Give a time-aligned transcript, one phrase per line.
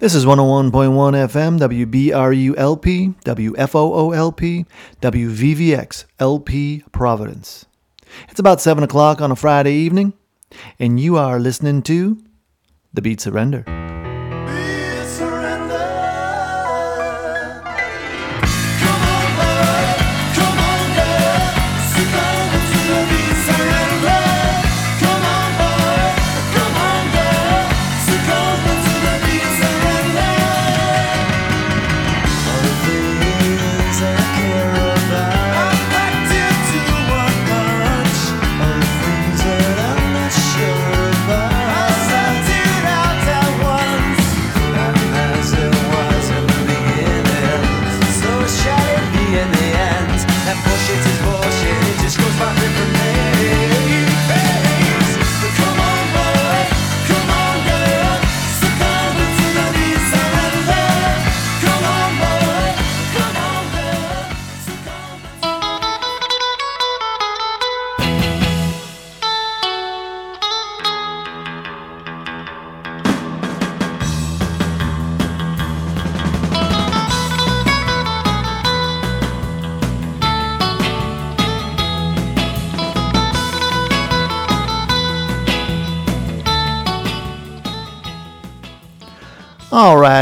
[0.00, 4.66] This is 101.1 FM, WBRULP, WFOOLP,
[5.02, 7.66] WVVX, LP Providence.
[8.30, 10.14] It's about 7 o'clock on a Friday evening,
[10.78, 12.16] and you are listening to
[12.94, 13.62] The Beat Surrender.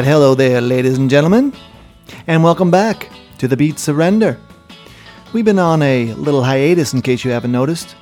[0.09, 1.53] Hello there, ladies and gentlemen,
[2.27, 4.41] and welcome back to the Beat Surrender.
[5.34, 7.95] We've been on a little hiatus in case you haven't noticed.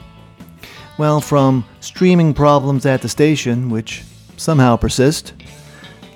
[0.98, 4.04] Well, from streaming problems at the station, which
[4.36, 5.32] somehow persist,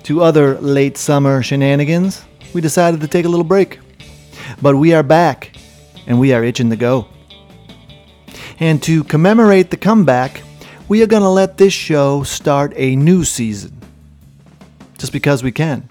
[0.03, 3.77] to other late summer shenanigans, we decided to take a little break.
[4.61, 5.57] But we are back,
[6.07, 7.09] and we are itching to go.
[8.61, 10.41] And to commemorate the comeback,
[10.87, 13.80] we are going to let this show start a new season
[15.01, 15.89] just because we can.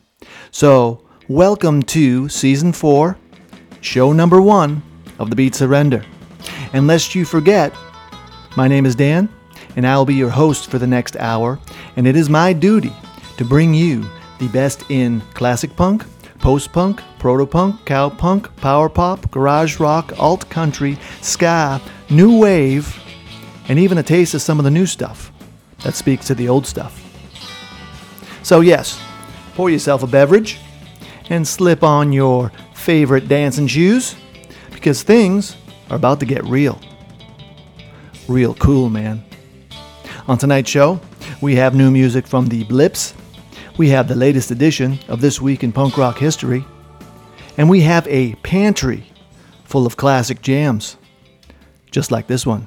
[0.53, 3.19] So, welcome to season four,
[3.81, 4.85] show number one
[5.19, 6.05] of The Beat Surrender.
[6.73, 7.75] And lest you forget,
[8.57, 9.29] my name is Dan,
[9.75, 11.59] and I'll be your host for the next hour,
[11.97, 12.93] and it is my duty
[13.37, 16.05] to bring you the best in classic punk,
[16.39, 22.97] post punk, proto punk, cow punk, power pop, garage rock, alt country, ska, new wave,
[23.69, 25.33] and even a taste of some of the new stuff
[25.83, 27.10] that speaks to the old stuff.
[28.43, 29.01] So, yes,
[29.55, 30.59] pour yourself a beverage
[31.29, 34.17] and slip on your favorite dancing shoes
[34.73, 35.57] because things
[35.91, 36.81] are about to get real.
[38.29, 39.23] Real cool, man.
[40.29, 41.01] On tonight's show,
[41.41, 43.15] we have new music from the Blips,
[43.77, 46.65] we have the latest edition of This Week in Punk Rock History,
[47.57, 49.05] and we have a pantry
[49.65, 50.97] full of classic jams,
[51.91, 52.67] just like this one.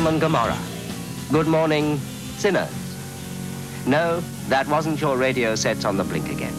[0.00, 0.58] Sodom and Gomorrah.
[1.30, 1.98] Good morning,
[2.38, 2.70] sinners.
[3.86, 6.49] No, that wasn't your radio sets on the blink again.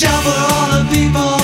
[0.00, 1.35] Top brass don't like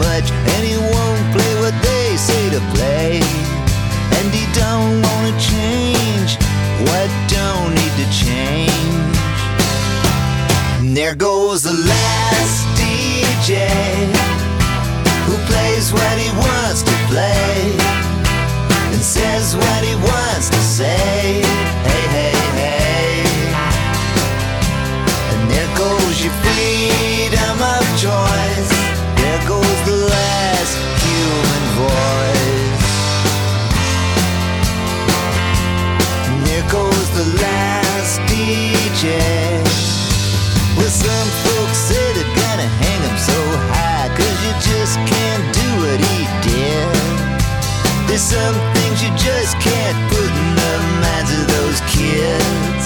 [0.00, 0.49] much,
[48.30, 52.84] some things you just can't put in the minds of those kids.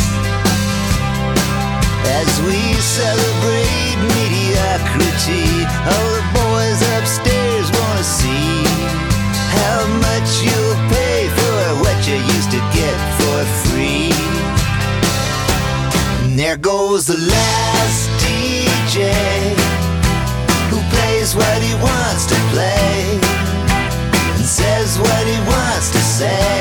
[2.21, 5.53] As we celebrate mediocrity,
[5.93, 8.65] all the boys upstairs wanna see
[9.61, 14.17] how much you'll pay for what you used to get for free.
[16.25, 19.13] And there goes the last DJ
[20.71, 23.24] who plays what he wants to play
[26.25, 26.54] say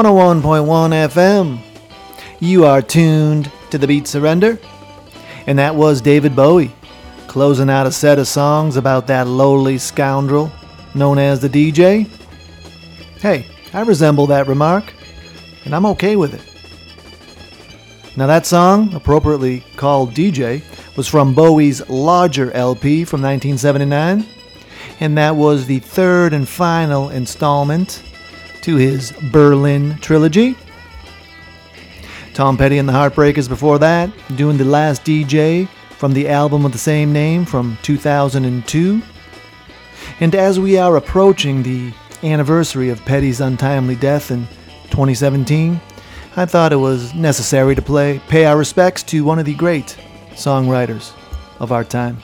[0.00, 1.60] 101.1 FM.
[2.40, 4.58] You are tuned to the Beat Surrender.
[5.46, 6.72] And that was David Bowie
[7.26, 10.50] closing out a set of songs about that lowly scoundrel
[10.94, 12.08] known as the DJ.
[13.18, 14.90] Hey, I resemble that remark,
[15.66, 18.16] and I'm okay with it.
[18.16, 20.62] Now, that song, appropriately called DJ,
[20.96, 24.26] was from Bowie's Lodger LP from 1979,
[24.98, 28.02] and that was the third and final installment
[28.62, 30.56] to his Berlin trilogy.
[32.34, 35.68] Tom Petty and the Heartbreakers before that, doing The Last DJ
[35.98, 39.02] from the album of the same name from 2002.
[40.20, 41.92] And as we are approaching the
[42.22, 44.46] anniversary of Petty's untimely death in
[44.84, 45.80] 2017,
[46.36, 49.96] I thought it was necessary to play pay our respects to one of the great
[50.32, 51.12] songwriters
[51.58, 52.18] of our time.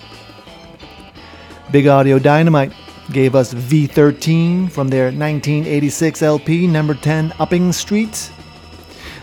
[1.71, 2.73] Big Audio Dynamite
[3.13, 8.31] gave us V13 from their 1986 LP number 10 Upping Street.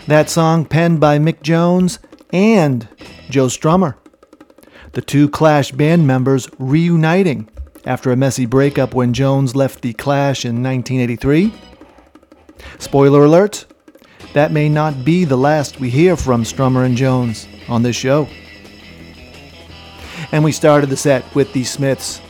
[0.06, 1.98] That song penned by Mick Jones
[2.32, 2.88] and
[3.30, 3.96] Joe Strummer.
[4.92, 7.48] The two Clash band members reuniting
[7.84, 11.52] after a messy breakup when Jones left the Clash in 1983.
[12.78, 13.66] Spoiler alert,
[14.32, 18.28] that may not be the last we hear from Strummer and Jones on this show.
[20.32, 22.20] And we started the set with the Smiths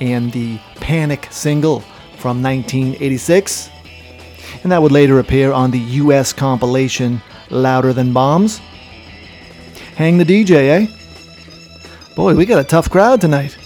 [0.00, 1.80] and the Panic single
[2.18, 3.70] from 1986.
[4.62, 8.60] And that would later appear on the US compilation Louder Than Bombs.
[9.96, 10.86] Hang the DJ, eh?
[12.16, 13.56] Boy, we got a tough crowd tonight.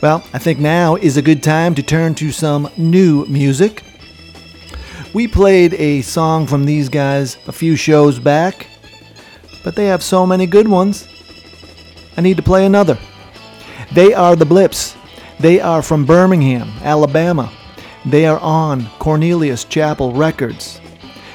[0.00, 3.82] Well, I think now is a good time to turn to some new music.
[5.12, 8.68] We played a song from these guys a few shows back,
[9.64, 11.08] but they have so many good ones.
[12.16, 12.98] I need to play another.
[13.92, 14.96] They are the Blips.
[15.40, 17.50] They are from Birmingham, Alabama.
[18.04, 20.80] They are on Cornelius Chapel Records.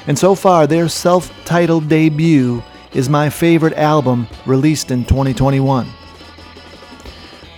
[0.06, 5.86] And so far, their self titled debut is my favorite album released in 2021.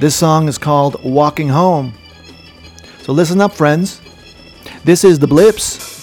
[0.00, 1.92] This song is called Walking Home.
[3.02, 4.00] So listen up, friends.
[4.84, 5.97] This is the Blips.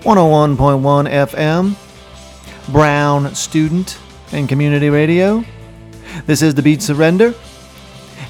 [0.00, 3.98] 101.1 FM, Brown Student
[4.32, 5.44] and Community Radio.
[6.24, 7.34] This is The Beat Surrender,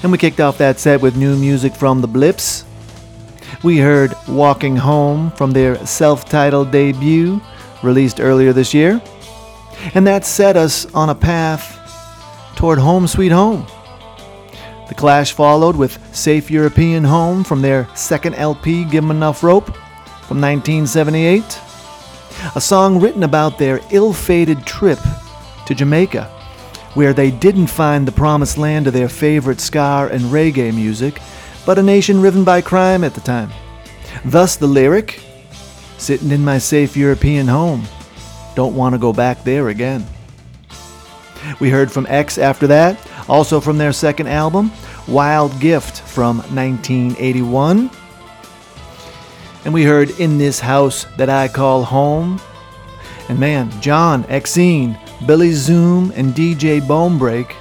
[0.03, 2.65] and we kicked off that set with new music from The Blips.
[3.63, 7.39] We heard Walking Home from their self titled debut,
[7.81, 9.01] released earlier this year,
[9.93, 11.77] and that set us on a path
[12.57, 13.65] toward Home Sweet Home.
[14.89, 19.73] The Clash followed with Safe European Home from their second LP, Give 'em Enough Rope
[20.31, 21.59] from 1978.
[22.55, 24.97] A song written about their ill fated trip
[25.65, 26.23] to Jamaica,
[26.93, 31.19] where they didn't find the promised land of their favorite ska and reggae music,
[31.65, 33.51] but a nation riven by crime at the time.
[34.23, 35.21] Thus the lyric
[35.97, 37.83] Sitting in my safe European home,
[38.55, 40.07] don't want to go back there again.
[41.59, 42.97] We heard from X after that,
[43.27, 44.71] also from their second album,
[45.09, 47.89] Wild Gift from 1981.
[49.63, 52.41] And we heard In This House That I Call Home.
[53.29, 54.97] And man, John, Exene,
[55.27, 57.53] Billy Zoom, and DJ Bonebrake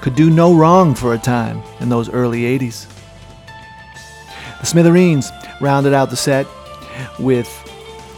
[0.00, 2.88] could do no wrong for a time in those early 80s.
[4.60, 5.30] The Smithereens
[5.60, 6.46] rounded out the set
[7.20, 7.48] with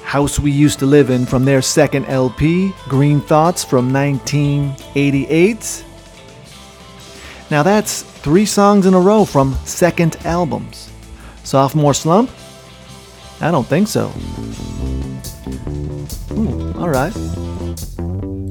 [0.03, 5.85] House We Used to Live In from their second LP, Green Thoughts from 1988.
[7.51, 10.91] Now that's three songs in a row from second albums.
[11.45, 12.31] Sophomore Slump?
[13.41, 14.13] I don't think so.
[16.33, 17.15] Ooh, all right.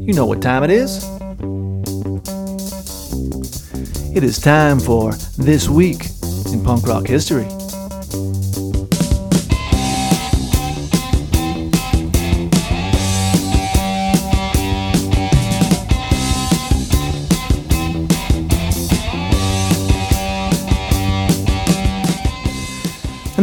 [0.05, 1.03] You know what time it is.
[4.15, 6.05] It is time for This Week
[6.53, 7.47] in Punk Rock History.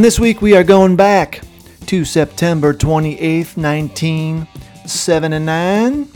[0.03, 1.43] And this week we are going back
[1.87, 6.09] to September 28th, 1979.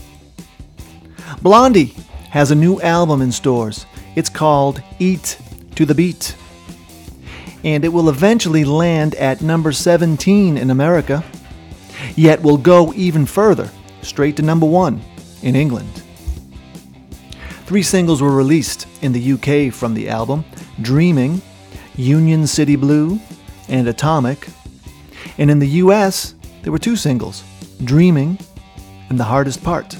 [1.40, 1.94] Blondie
[2.30, 3.86] has a new album in stores.
[4.16, 5.38] It's called Eat
[5.76, 6.34] to the Beat.
[7.62, 11.22] And it will eventually land at number 17 in America,
[12.16, 13.70] yet will go even further,
[14.02, 15.00] straight to number 1
[15.42, 16.02] in England.
[17.66, 20.44] Three singles were released in the UK from the album
[20.82, 21.40] Dreaming,
[21.94, 23.20] Union City Blue,
[23.68, 24.48] and Atomic.
[25.38, 27.44] And in the US, there were two singles
[27.84, 28.38] Dreaming
[29.08, 29.96] and The Hardest Part.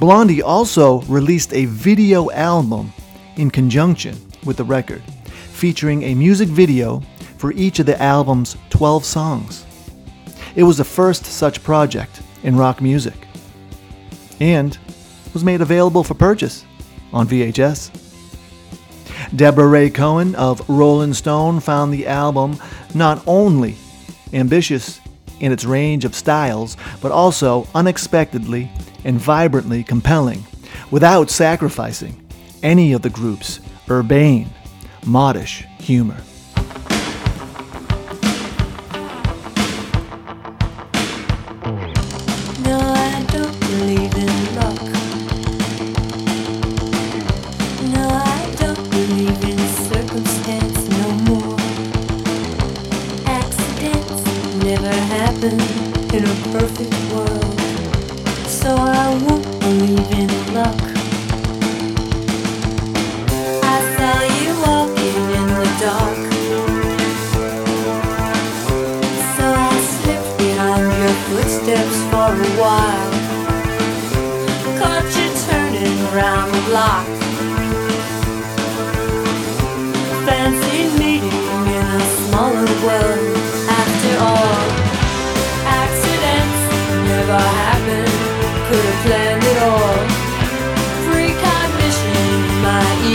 [0.00, 2.92] Blondie also released a video album
[3.36, 5.02] in conjunction with the record,
[5.52, 7.02] featuring a music video
[7.36, 9.64] for each of the album's 12 songs.
[10.56, 13.14] It was the first such project in rock music
[14.40, 14.78] and
[15.32, 16.64] was made available for purchase
[17.12, 18.07] on VHS.
[19.34, 22.58] Deborah Rae Cohen of Rolling Stone found the album
[22.94, 23.76] not only
[24.32, 25.00] ambitious
[25.40, 28.70] in its range of styles, but also unexpectedly
[29.04, 30.44] and vibrantly compelling,
[30.90, 32.20] without sacrificing
[32.62, 34.50] any of the group's urbane,
[35.06, 36.16] modish humor.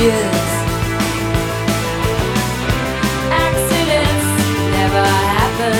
[0.04, 0.49] years.
[3.32, 4.28] Accidents
[4.78, 5.06] never
[5.39, 5.80] happen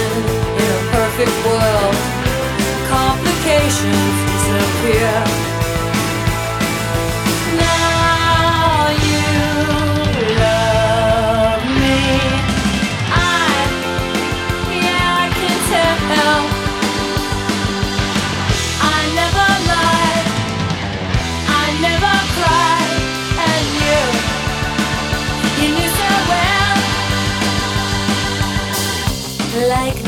[0.62, 1.96] in a perfect world.
[2.88, 5.43] Complications disappear.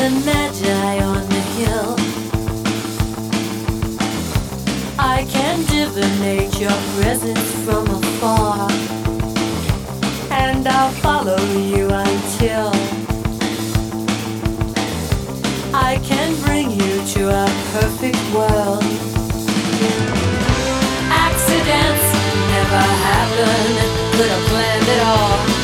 [0.06, 1.96] the magi on the hill.
[5.00, 8.70] I can divinate your presence from afar,
[10.30, 11.42] and I'll follow
[11.72, 12.70] you until
[15.74, 18.84] I can bring you to a perfect world.
[21.26, 22.06] Accidents
[22.54, 23.66] never happen,
[24.16, 25.55] could have planned it all.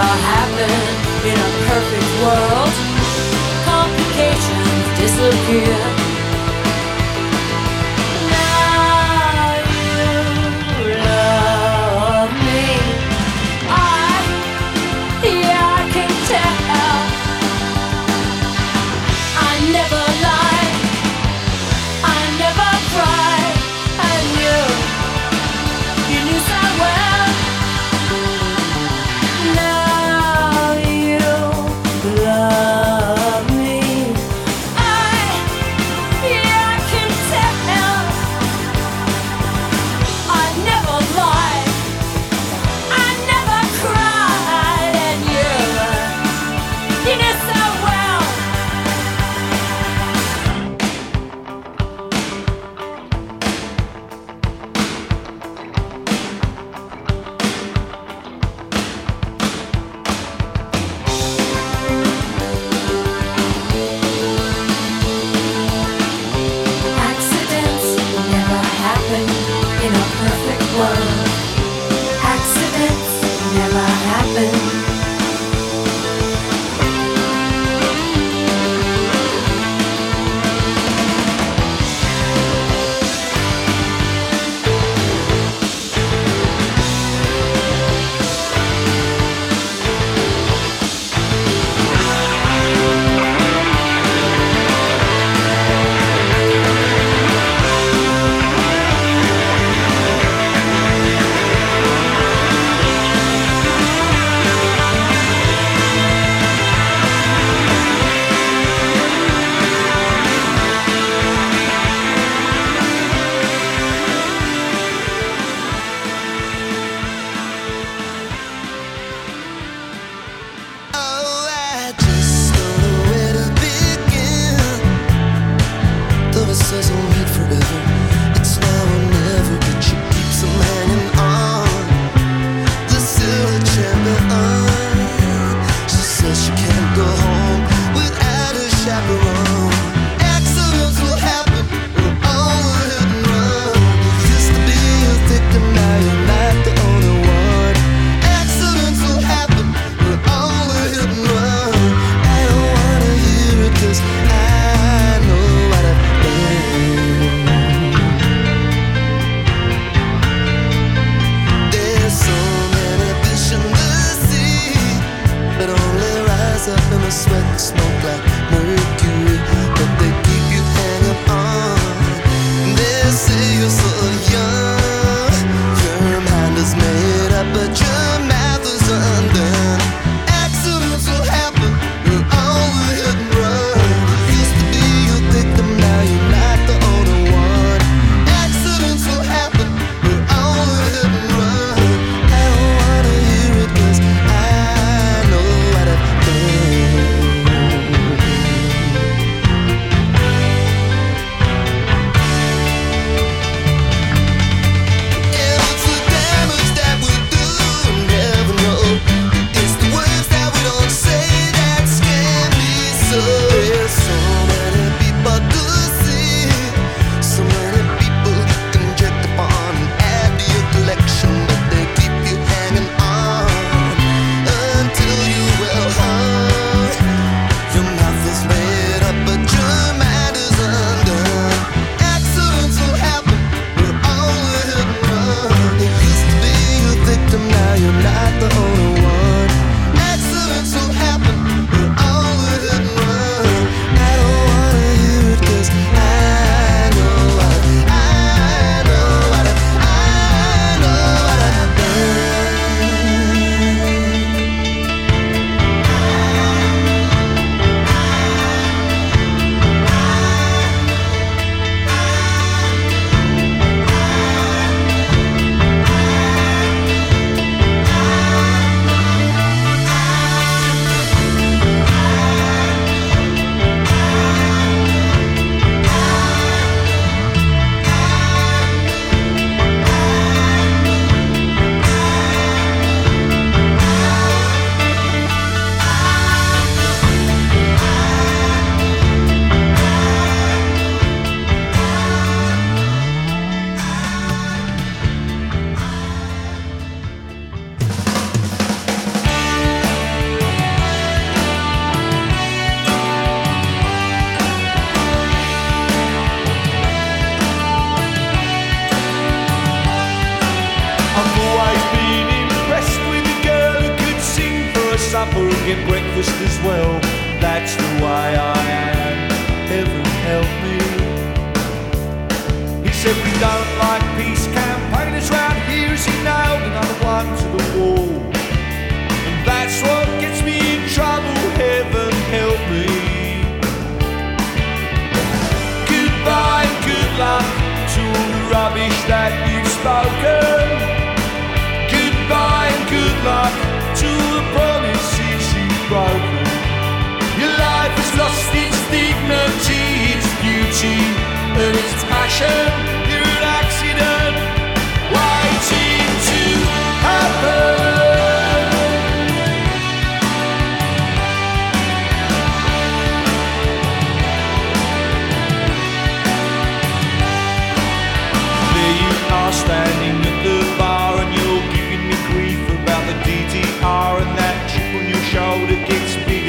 [0.00, 0.72] all happen
[1.28, 2.72] in a perfect world.
[3.68, 5.99] Complications disappear.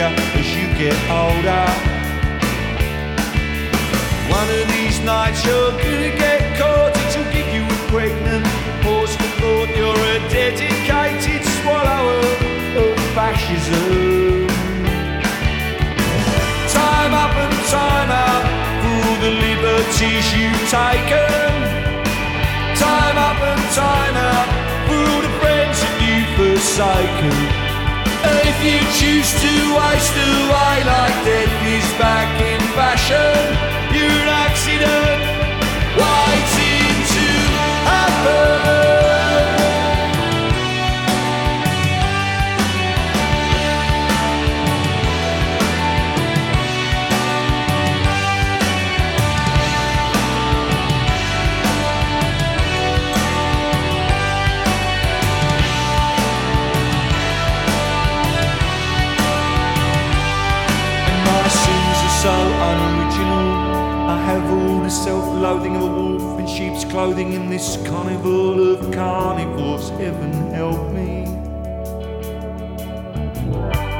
[0.02, 1.66] Bigger as you get older.
[4.30, 8.46] One of these nights you're gonna get caught she'll give you a pregnant
[8.84, 9.70] pause for thought.
[9.76, 12.22] You're a dedicated swallower
[12.82, 14.48] of fascism.
[16.78, 18.44] Time up and time out
[18.82, 21.52] for all the liberties you've taken.
[22.86, 24.48] Time up and time out
[24.88, 27.61] for all the friends that you've forsaken.
[28.50, 33.36] If you choose to waste away like death is back in fashion,
[33.94, 35.22] you're an accident
[36.00, 37.26] waiting to
[37.90, 39.01] happen.
[65.42, 69.90] The self-loathing of a wolf in sheep's clothing in this carnival of carnivores.
[69.98, 71.26] Heaven help me.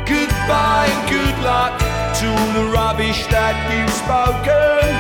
[0.06, 1.80] Goodbye and good luck
[2.20, 4.94] to all the rubbish that you've spoken.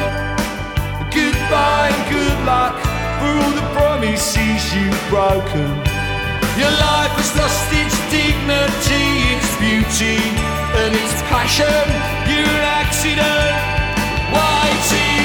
[1.13, 2.77] Goodbye and good luck
[3.19, 5.69] for all the promises you've broken.
[6.57, 9.05] Your life has lost its dignity,
[9.37, 10.17] its beauty,
[10.81, 11.85] and its passion.
[12.25, 13.53] You're an accident
[14.33, 15.20] waiting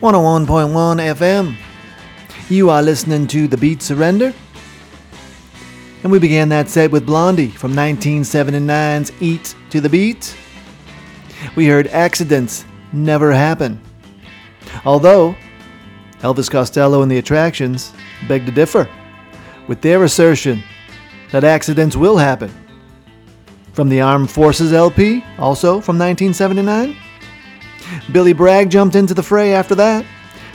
[0.00, 1.56] 101.1 FM.
[2.48, 4.32] You are listening to The Beat Surrender.
[6.04, 10.36] And we began that set with Blondie from 1979's Eat to the Beat.
[11.56, 13.80] We heard Accidents Never Happen.
[14.84, 15.34] Although,
[16.20, 17.92] Elvis Costello and the Attractions
[18.28, 18.88] beg to differ
[19.66, 20.62] with their assertion
[21.32, 22.54] that accidents will happen.
[23.72, 26.96] From the Armed Forces LP, also from 1979.
[28.12, 30.04] Billy Bragg jumped into the fray after that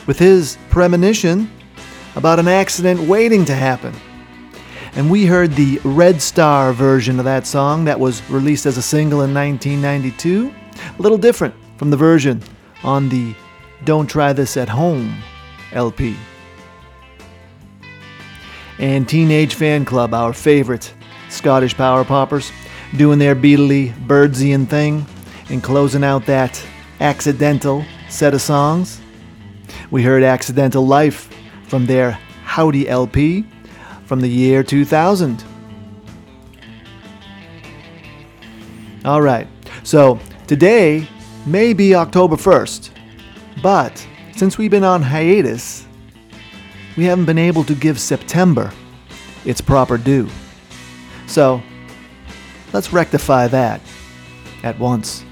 [0.07, 1.49] with his premonition
[2.15, 3.93] about an accident waiting to happen.
[4.95, 8.81] And we heard the Red Star version of that song that was released as a
[8.81, 10.53] single in 1992,
[10.97, 12.43] a little different from the version
[12.83, 13.33] on the
[13.85, 15.15] Don't Try This at Home
[15.71, 16.15] LP.
[18.77, 20.93] And Teenage Fanclub, our favorite
[21.29, 22.51] Scottish power poppers,
[22.95, 25.05] doing their Beatley Byrdsian thing
[25.49, 26.63] and closing out that
[26.99, 29.01] accidental set of songs.
[29.91, 31.29] We heard Accidental Life
[31.67, 32.11] from their
[32.43, 33.45] Howdy LP
[34.05, 35.43] from the year 2000.
[39.05, 39.47] All right,
[39.83, 41.07] so today
[41.45, 42.91] may be October 1st,
[43.61, 45.85] but since we've been on hiatus,
[46.95, 48.71] we haven't been able to give September
[49.45, 50.29] its proper due.
[51.27, 51.61] So
[52.71, 53.81] let's rectify that
[54.63, 55.25] at once.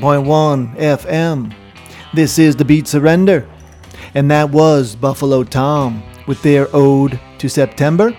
[0.00, 1.54] 101.1 FM.
[2.14, 3.48] This is The Beat Surrender.
[4.14, 8.16] And that was Buffalo Tom with their Ode to September,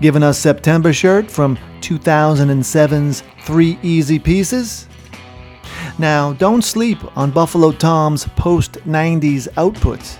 [0.00, 4.86] giving us September shirt from 2007's Three Easy Pieces.
[5.98, 10.18] Now, don't sleep on Buffalo Tom's post 90s outputs.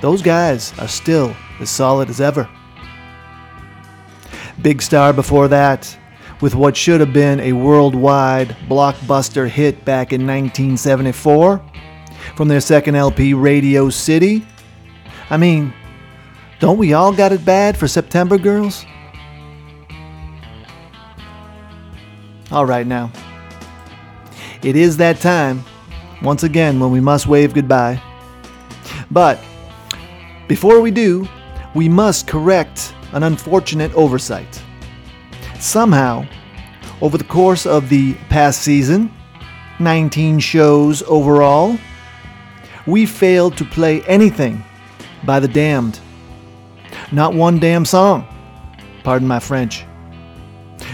[0.00, 2.48] Those guys are still as solid as ever.
[4.62, 5.98] Big Star before that,
[6.44, 11.64] with what should have been a worldwide blockbuster hit back in 1974
[12.36, 14.44] from their second LP, Radio City.
[15.30, 15.72] I mean,
[16.60, 18.84] don't we all got it bad for September Girls?
[22.50, 23.10] All right, now.
[24.62, 25.64] It is that time,
[26.22, 28.02] once again, when we must wave goodbye.
[29.10, 29.42] But
[30.46, 31.26] before we do,
[31.74, 34.63] we must correct an unfortunate oversight.
[35.64, 36.26] Somehow,
[37.00, 39.10] over the course of the past season,
[39.80, 41.78] 19 shows overall,
[42.86, 44.62] we failed to play anything
[45.24, 45.98] by the damned.
[47.12, 48.26] Not one damn song.
[49.04, 49.86] Pardon my French.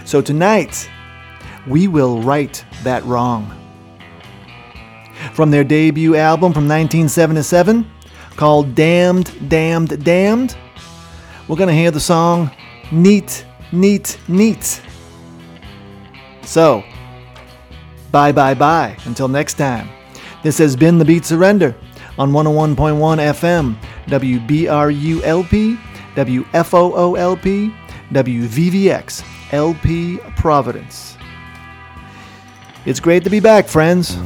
[0.04, 0.88] So tonight,
[1.66, 3.50] we will right that wrong.
[5.32, 7.90] From their debut album from 1977
[8.36, 10.56] called Damned, Damned, Damned,
[11.48, 12.52] we're going to hear the song
[12.92, 14.82] Neat, Neat, Neat.
[16.42, 16.82] So,
[18.10, 19.88] bye bye bye until next time.
[20.42, 21.76] This has been The Beat Surrender
[22.18, 25.78] on 101.1 FM, WBRULP,
[26.14, 27.74] WFOOLP,
[28.12, 31.16] WVVX, LP Providence.
[32.86, 34.16] It's great to be back, friends.